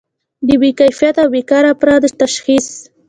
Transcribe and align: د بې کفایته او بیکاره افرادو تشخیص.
د 0.47 0.49
بې 0.61 0.69
کفایته 0.79 1.19
او 1.23 1.29
بیکاره 1.35 1.67
افرادو 1.73 2.09
تشخیص. 2.21 2.67